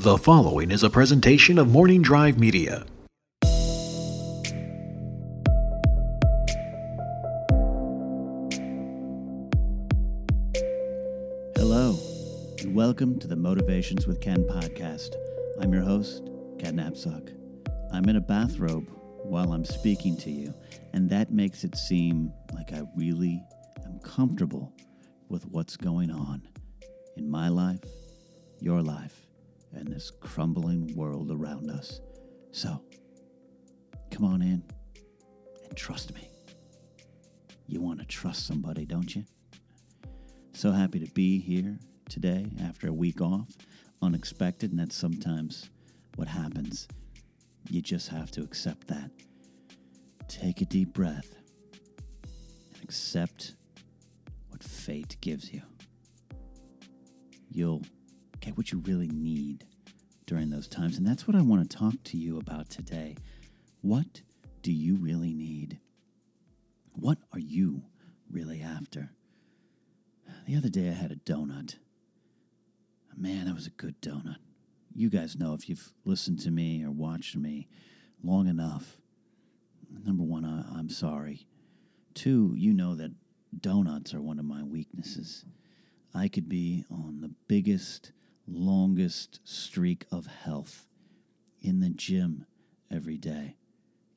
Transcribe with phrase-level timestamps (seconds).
[0.00, 2.86] The following is a presentation of Morning Drive Media.
[11.56, 11.98] Hello,
[12.60, 15.16] and welcome to the Motivations with Ken podcast.
[15.60, 16.30] I'm your host,
[16.60, 17.34] Ken Napzok.
[17.92, 18.86] I'm in a bathrobe
[19.24, 20.54] while I'm speaking to you,
[20.92, 23.42] and that makes it seem like I really
[23.84, 24.72] am comfortable
[25.28, 26.46] with what's going on
[27.16, 27.82] in my life,
[28.60, 29.27] your life,
[29.78, 32.00] and this crumbling world around us.
[32.50, 32.82] So,
[34.10, 34.62] come on in
[35.68, 36.30] and trust me.
[37.66, 39.24] You want to trust somebody, don't you?
[40.54, 41.78] So happy to be here
[42.08, 43.48] today after a week off.
[44.02, 45.70] Unexpected, and that's sometimes
[46.16, 46.88] what happens.
[47.70, 49.10] You just have to accept that.
[50.28, 51.34] Take a deep breath
[52.74, 53.54] and accept
[54.48, 55.62] what fate gives you.
[57.50, 57.82] You'll
[58.48, 59.66] get what you really need
[60.26, 60.96] during those times.
[60.96, 63.14] And that's what I want to talk to you about today.
[63.82, 64.22] What
[64.62, 65.78] do you really need?
[66.92, 67.82] What are you
[68.30, 69.10] really after?
[70.46, 71.76] The other day I had a donut.
[73.14, 74.36] Man, that was a good donut.
[74.94, 77.68] You guys know if you've listened to me or watched me
[78.22, 78.96] long enough.
[80.06, 81.46] Number one, I, I'm sorry.
[82.14, 83.12] Two, you know that
[83.60, 85.44] donuts are one of my weaknesses.
[86.14, 88.12] I could be on the biggest,
[88.50, 90.86] longest streak of health
[91.60, 92.46] in the gym
[92.90, 93.56] every day,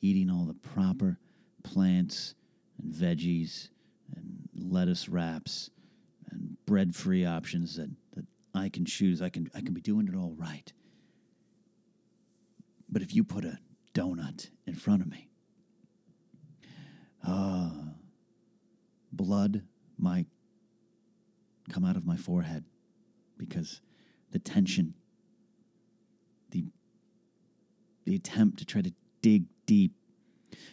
[0.00, 1.18] eating all the proper
[1.62, 2.34] plants
[2.82, 3.68] and veggies
[4.14, 5.70] and lettuce wraps
[6.30, 9.22] and bread free options that, that I can choose.
[9.22, 10.72] I can I can be doing it all right.
[12.88, 13.58] But if you put a
[13.94, 15.28] donut in front of me,
[17.26, 17.70] uh,
[19.12, 19.62] blood
[19.98, 20.26] might
[21.70, 22.64] come out of my forehead
[23.36, 23.80] because
[24.30, 24.94] the tension,
[26.50, 26.64] the,
[28.04, 29.92] the attempt to try to dig deep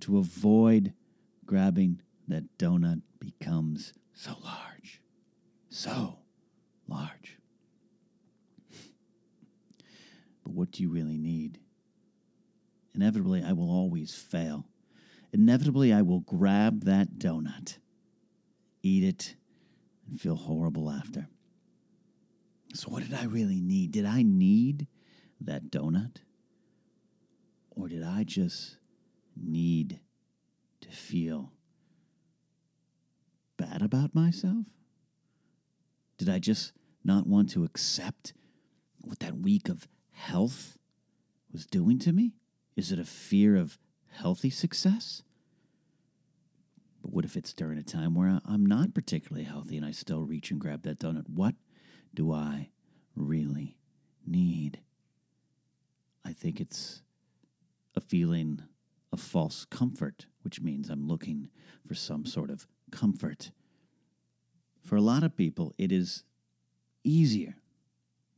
[0.00, 0.92] to avoid
[1.44, 5.00] grabbing that donut becomes so large,
[5.68, 6.18] so
[6.88, 7.38] large.
[10.42, 11.58] but what do you really need?
[12.94, 14.66] Inevitably, I will always fail.
[15.32, 17.78] Inevitably, I will grab that donut,
[18.82, 19.34] eat it,
[20.08, 21.28] and feel horrible after.
[22.76, 23.92] So, what did I really need?
[23.92, 24.86] Did I need
[25.40, 26.18] that donut?
[27.70, 28.76] Or did I just
[29.34, 30.00] need
[30.82, 31.52] to feel
[33.56, 34.66] bad about myself?
[36.18, 36.72] Did I just
[37.02, 38.34] not want to accept
[39.00, 40.76] what that week of health
[41.50, 42.34] was doing to me?
[42.76, 43.78] Is it a fear of
[44.10, 45.22] healthy success?
[47.00, 50.24] But what if it's during a time where I'm not particularly healthy and I still
[50.24, 51.30] reach and grab that donut?
[51.30, 51.54] What
[52.16, 52.70] do I
[53.14, 53.76] really
[54.26, 54.80] need?
[56.24, 57.02] I think it's
[57.94, 58.62] a feeling
[59.12, 61.50] of false comfort, which means I'm looking
[61.86, 63.52] for some sort of comfort.
[64.82, 66.24] For a lot of people, it is
[67.04, 67.54] easier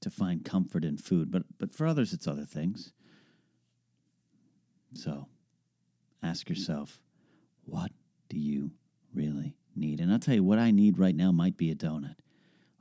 [0.00, 2.92] to find comfort in food, but, but for others, it's other things.
[4.94, 5.26] So
[6.22, 7.00] ask yourself,
[7.64, 7.90] what
[8.28, 8.70] do you
[9.12, 10.00] really need?
[10.00, 12.16] And I'll tell you what I need right now might be a donut.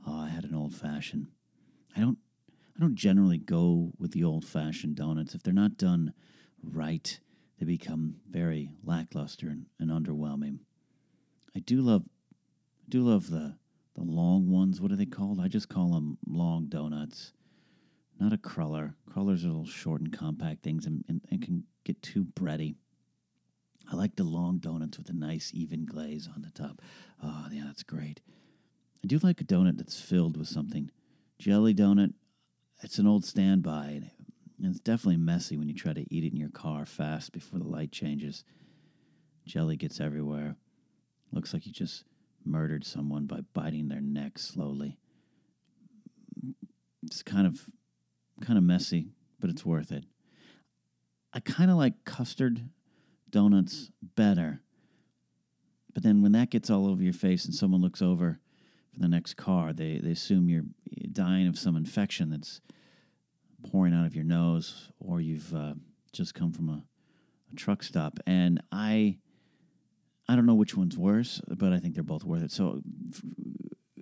[0.05, 1.27] Oh, I had an old fashioned.
[1.95, 2.17] I don't
[2.75, 5.35] I don't generally go with the old fashioned donuts.
[5.35, 6.13] If they're not done
[6.63, 7.19] right,
[7.59, 10.59] they become very lackluster and, and underwhelming.
[11.55, 12.03] I do love
[12.89, 13.57] do love the
[13.95, 14.81] the long ones.
[14.81, 15.39] What are they called?
[15.39, 17.33] I just call them long donuts.
[18.19, 18.95] Not a cruller.
[19.09, 22.75] Crullers are little short and compact things and, and, and can get too bready.
[23.91, 26.81] I like the long donuts with a nice even glaze on the top.
[27.21, 28.21] Oh, yeah, that's great.
[29.03, 30.89] I do like a donut that's filled with something.
[31.37, 32.13] Jelly donut,
[32.81, 34.01] it's an old standby,
[34.57, 37.59] and it's definitely messy when you try to eat it in your car fast before
[37.59, 38.45] the light changes.
[39.45, 40.55] Jelly gets everywhere.
[41.33, 42.05] Looks like you just
[42.45, 44.97] murdered someone by biting their neck slowly.
[47.03, 47.59] It's kind of
[48.41, 49.09] kind of messy,
[49.39, 50.05] but it's worth it.
[51.33, 52.69] I kind of like custard
[53.29, 54.61] donuts better.
[55.93, 58.39] But then when that gets all over your face and someone looks over
[58.93, 60.65] for the next car, they, they assume you're
[61.11, 62.61] dying of some infection that's
[63.71, 65.73] pouring out of your nose or you've uh,
[66.11, 66.83] just come from a,
[67.51, 68.19] a truck stop.
[68.27, 69.17] And I
[70.27, 72.51] I don't know which one's worse, but I think they're both worth it.
[72.51, 72.81] So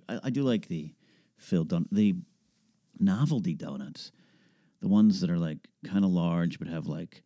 [0.08, 0.94] I, I do like the
[1.36, 2.14] filled don- the
[2.98, 4.12] novelty donuts,
[4.80, 7.22] the ones that are like kind of large but have like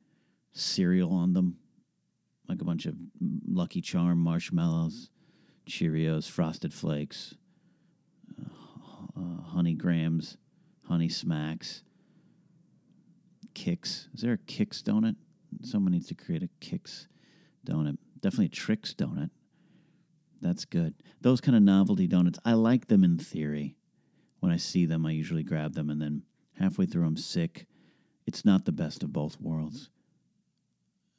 [0.53, 1.59] cereal on them,
[2.49, 2.95] like a bunch of
[3.47, 5.11] Lucky Charm marshmallows,
[5.69, 7.35] Cheerios, Frosted Flakes,
[9.17, 10.37] uh, Honey Grams,
[10.89, 11.83] Honey Smacks.
[13.55, 14.09] Kix.
[14.15, 15.17] Is there a Kix donut?
[15.63, 17.07] Someone needs to create a Kix
[17.67, 17.97] donut.
[18.21, 19.31] Definitely a Trix donut.
[20.43, 20.95] That's good.
[21.23, 23.77] Those kind of novelty donuts, I like them in theory.
[24.41, 26.23] When I see them, I usually grab them, and then
[26.59, 27.67] halfway through, I'm sick.
[28.27, 29.89] It's not the best of both worlds.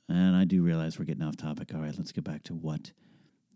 [0.08, 1.72] And I do realize we're getting off topic.
[1.74, 2.92] All right, let's get back to what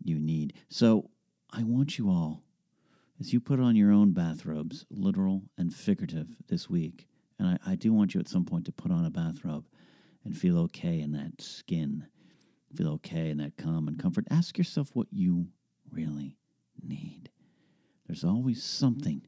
[0.02, 0.54] you need.
[0.68, 1.10] So
[1.50, 2.42] I want you all,
[3.22, 7.06] as you put on your own bathrobes, literal and figurative, this week,
[7.38, 9.64] and I, I do want you at some point to put on a bathrobe
[10.24, 12.08] and feel okay in that skin,
[12.74, 14.26] feel okay in that calm and comfort.
[14.28, 15.46] Ask yourself what you
[15.88, 16.36] really
[16.82, 17.30] need.
[18.08, 19.22] There's always something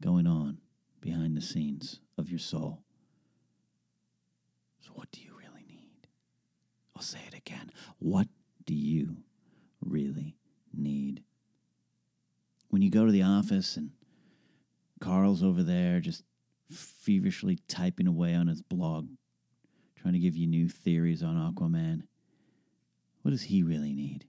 [0.00, 0.58] going on
[1.00, 2.84] behind the scenes of your soul.
[4.78, 6.06] So, what do you really need?
[6.94, 7.72] I'll say it again.
[7.98, 8.28] What
[8.64, 9.24] do you
[9.80, 10.36] really
[10.72, 11.24] need?
[12.74, 13.92] When you go to the office and
[15.00, 16.24] Carl's over there just
[16.72, 19.10] feverishly typing away on his blog,
[19.94, 22.02] trying to give you new theories on Aquaman,
[23.22, 24.24] what does he really need?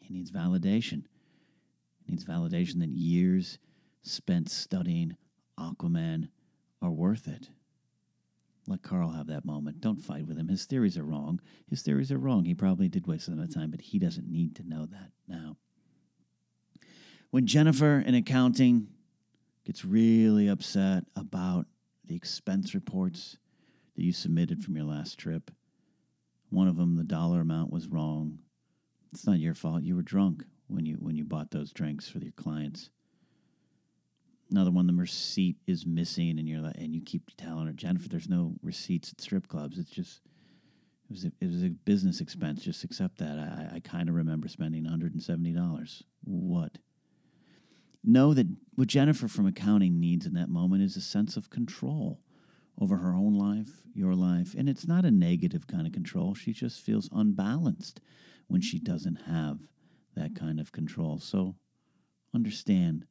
[0.00, 1.04] He needs validation.
[2.04, 3.60] He needs validation that years
[4.02, 5.16] spent studying
[5.56, 6.26] Aquaman
[6.82, 7.50] are worth it.
[8.66, 9.80] Let Carl have that moment.
[9.80, 10.48] Don't fight with him.
[10.48, 11.40] His theories are wrong.
[11.68, 12.46] His theories are wrong.
[12.46, 15.12] He probably did waste a lot of time, but he doesn't need to know that
[15.28, 15.56] now.
[17.32, 18.88] When Jennifer in accounting
[19.64, 21.64] gets really upset about
[22.04, 23.38] the expense reports
[23.96, 25.50] that you submitted from your last trip,
[26.50, 28.40] one of them, the dollar amount was wrong.
[29.14, 29.82] It's not your fault.
[29.82, 32.90] You were drunk when you when you bought those drinks for your clients.
[34.50, 38.10] Another one the receipt is missing and you're like and you keep telling her jennifer
[38.10, 39.78] there's no receipts at strip clubs.
[39.78, 40.20] It's just
[41.08, 42.62] it was a, it was a business expense.
[42.62, 43.38] Just accept that.
[43.38, 46.76] I, I kind of remember spending $170 what
[48.04, 52.20] know that what jennifer from accounting needs in that moment is a sense of control
[52.80, 56.52] over her own life your life and it's not a negative kind of control she
[56.52, 58.00] just feels unbalanced
[58.48, 59.58] when she doesn't have
[60.16, 61.54] that kind of control so
[62.34, 63.06] understand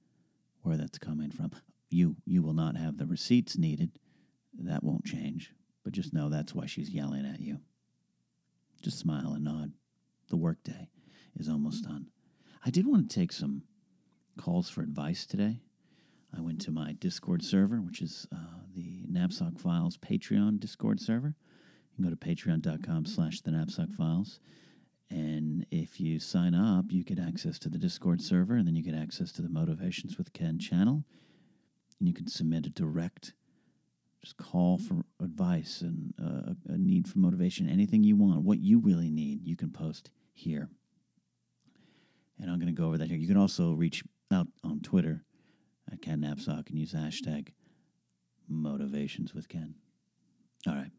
[0.62, 1.52] where that's coming from.
[1.90, 3.92] You you will not have the receipts needed.
[4.58, 5.54] That won't change.
[5.84, 7.60] But just know that's why she's yelling at you.
[8.82, 9.74] Just smile and nod.
[10.30, 10.90] The workday
[11.36, 12.08] is almost done.
[12.64, 13.64] I did want to take some
[14.38, 15.60] calls for advice today.
[16.36, 18.38] I went to my Discord server, which is uh,
[18.74, 21.36] the Napzok Files Patreon Discord server.
[21.92, 24.40] You can go to patreon.com slash the Napzok Files
[25.12, 28.82] and if you sign up, you get access to the Discord server, and then you
[28.82, 31.04] get access to the Motivations with Ken channel.
[32.00, 33.34] And you can submit a direct,
[34.24, 38.80] just call for advice and uh, a need for motivation, anything you want, what you
[38.80, 40.70] really need, you can post here.
[42.40, 43.18] And I'm going to go over that here.
[43.18, 45.24] You can also reach out on Twitter
[45.92, 47.50] at Ken Napzok and use hashtag
[48.48, 49.76] motivations with Ken.
[50.68, 50.92] All right.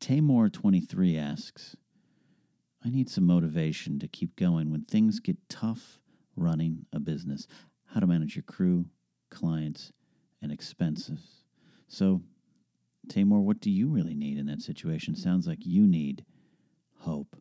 [0.00, 1.76] Tamor23 asks,
[2.84, 6.00] I need some motivation to keep going when things get tough
[6.36, 7.46] running a business.
[7.86, 8.86] How to manage your crew,
[9.30, 9.92] clients,
[10.42, 11.44] and expenses.
[11.88, 12.22] So,
[13.08, 15.14] Tamor, what do you really need in that situation?
[15.14, 16.24] Sounds like you need
[17.00, 17.36] hope.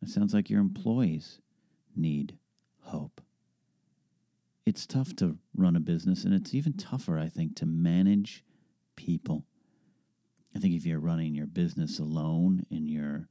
[0.00, 1.40] It sounds like your employees
[1.96, 2.38] need
[2.82, 3.20] hope.
[4.64, 8.44] It's tough to run a business, and it's even tougher, I think, to manage
[8.96, 9.44] people.
[10.54, 13.28] I think if you're running your business alone in your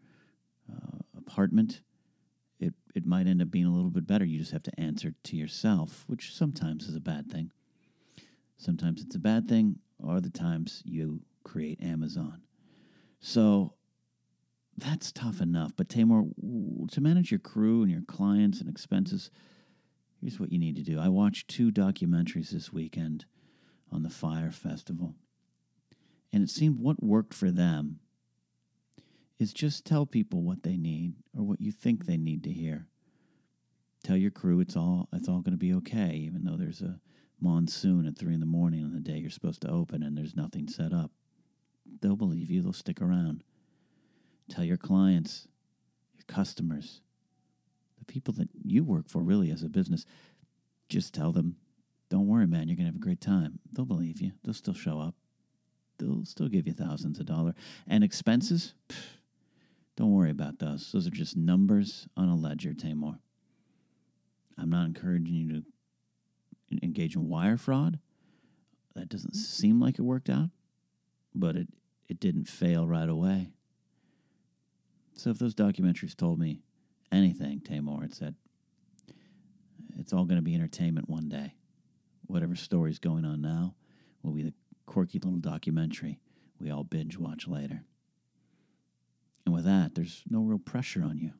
[0.69, 1.81] uh, apartment,
[2.59, 4.25] it, it might end up being a little bit better.
[4.25, 7.51] You just have to answer to yourself, which sometimes is a bad thing.
[8.57, 12.41] Sometimes it's a bad thing, or the times you create Amazon.
[13.19, 13.73] So
[14.77, 15.73] that's tough enough.
[15.75, 16.29] But Tamor,
[16.91, 19.31] to manage your crew and your clients and expenses,
[20.21, 20.99] here's what you need to do.
[20.99, 23.25] I watched two documentaries this weekend
[23.91, 25.15] on the Fyre Festival,
[26.31, 27.99] and it seemed what worked for them
[29.39, 32.85] is just tell people what they need or what you think they need to hear.
[34.03, 36.99] Tell your crew it's all it's all going to be okay, even though there's a
[37.39, 40.35] monsoon at three in the morning on the day you're supposed to open and there's
[40.35, 41.11] nothing set up.
[42.01, 42.61] They'll believe you.
[42.61, 43.43] They'll stick around.
[44.49, 45.47] Tell your clients,
[46.13, 47.01] your customers,
[48.11, 50.05] people that you work for, really as a business.
[50.89, 51.55] Just tell them,
[52.09, 52.67] "Don't worry, man.
[52.67, 54.33] You're going to have a great time." They'll believe you.
[54.43, 55.15] They'll still show up.
[55.97, 57.55] They'll still give you thousands of dollars.
[57.87, 58.73] And expenses.
[58.89, 58.97] Pff,
[59.95, 60.91] don't worry about those.
[60.91, 63.19] Those are just numbers on a ledger, Tamor.
[64.57, 65.63] I'm not encouraging you to
[66.83, 67.99] engage in wire fraud.
[68.95, 69.39] That doesn't mm-hmm.
[69.41, 70.49] seem like it worked out,
[71.33, 71.67] but it,
[72.09, 73.51] it didn't fail right away.
[75.13, 76.61] So if those documentaries told me
[77.11, 78.33] anything, Tamor, it's that
[79.97, 81.55] it's all going to be entertainment one day.
[82.27, 83.75] Whatever story's going on now
[84.23, 84.53] will be the
[84.85, 86.19] quirky little documentary
[86.59, 87.83] we all binge watch later.
[89.45, 91.31] And with that, there's no real pressure on you.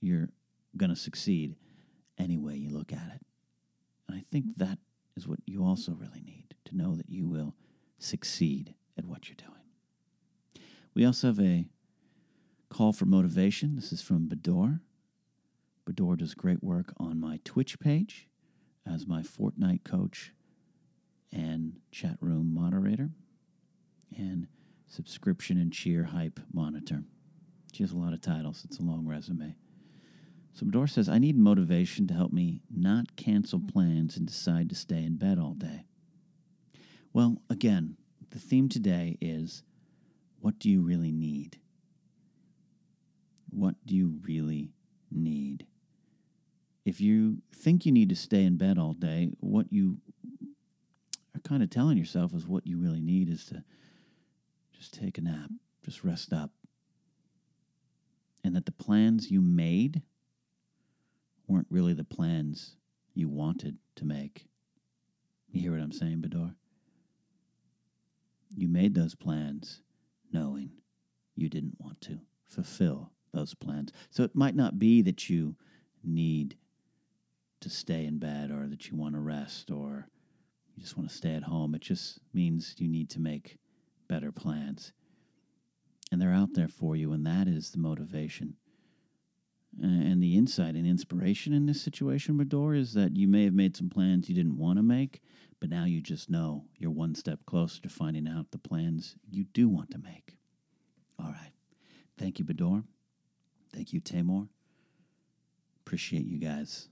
[0.00, 0.30] You're
[0.76, 1.56] going to succeed
[2.18, 3.20] any way you look at it.
[4.08, 4.78] And I think that
[5.16, 7.54] is what you also really need to know that you will
[7.98, 9.52] succeed at what you're doing.
[10.94, 11.66] We also have a
[12.76, 13.74] call for motivation.
[13.74, 14.80] This is from Bador.
[15.88, 18.28] Bador does great work on my Twitch page
[18.86, 20.32] as my Fortnite coach
[21.32, 23.08] and chat room moderator
[24.14, 24.48] and
[24.86, 27.04] subscription and cheer hype monitor.
[27.72, 28.62] She has a lot of titles.
[28.66, 29.56] It's a long resume.
[30.52, 33.68] So Bador says, I need motivation to help me not cancel hmm.
[33.68, 35.86] plans and decide to stay in bed all day.
[37.14, 37.96] Well, again,
[38.28, 39.62] the theme today is
[40.40, 41.58] what do you really need?
[43.50, 44.72] What do you really
[45.10, 45.66] need?
[46.84, 49.98] If you think you need to stay in bed all day, what you
[51.34, 53.64] are kind of telling yourself is what you really need is to
[54.72, 55.50] just take a nap,
[55.84, 56.50] just rest up.
[58.44, 60.02] And that the plans you made
[61.48, 62.76] weren't really the plans
[63.14, 64.46] you wanted to make.
[65.50, 66.54] You hear what I'm saying, Bador?
[68.56, 69.80] You made those plans
[70.32, 70.70] knowing
[71.34, 73.92] you didn't want to fulfill those plans.
[74.10, 75.54] So it might not be that you
[76.02, 76.56] need
[77.60, 80.08] to stay in bed or that you want to rest or
[80.74, 81.74] you just want to stay at home.
[81.74, 83.58] It just means you need to make
[84.08, 84.92] better plans.
[86.12, 88.54] And they're out there for you, and that is the motivation.
[89.82, 93.76] And the insight and inspiration in this situation, Bador, is that you may have made
[93.76, 95.20] some plans you didn't want to make,
[95.60, 99.44] but now you just know you're one step closer to finding out the plans you
[99.52, 100.36] do want to make.
[101.18, 101.52] All right.
[102.18, 102.84] Thank you, Bador.
[103.76, 104.48] Thank you, Tamor.
[105.84, 106.88] Appreciate you guys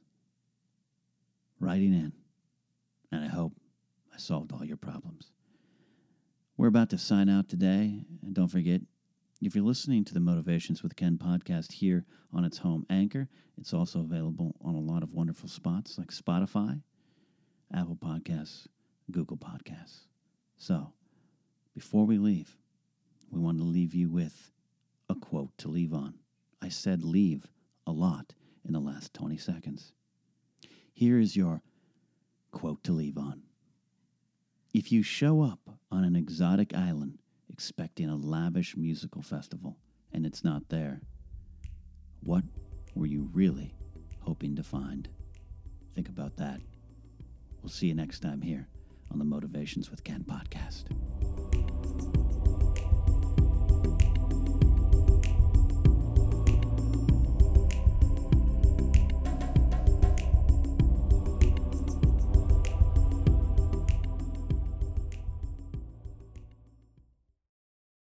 [1.58, 2.12] writing in,
[3.10, 3.54] and I hope
[4.14, 5.30] I solved all your problems.
[6.58, 8.82] We're about to sign out today, and don't forget
[9.40, 13.72] if you're listening to the Motivations with Ken podcast here on its home anchor, it's
[13.72, 16.82] also available on a lot of wonderful spots like Spotify,
[17.74, 18.66] Apple Podcasts,
[19.10, 20.00] Google Podcasts.
[20.58, 20.92] So,
[21.74, 22.58] before we leave,
[23.30, 24.52] we want to leave you with
[25.08, 26.18] a quote to leave on.
[26.64, 27.46] I said leave
[27.86, 28.32] a lot
[28.64, 29.92] in the last 20 seconds.
[30.94, 31.60] Here is your
[32.52, 33.42] quote to leave on.
[34.72, 35.58] If you show up
[35.92, 37.18] on an exotic island
[37.52, 39.76] expecting a lavish musical festival
[40.10, 41.02] and it's not there,
[42.22, 42.44] what
[42.94, 43.74] were you really
[44.20, 45.06] hoping to find?
[45.94, 46.62] Think about that.
[47.60, 48.68] We'll see you next time here
[49.10, 50.84] on the Motivations with Ken podcast.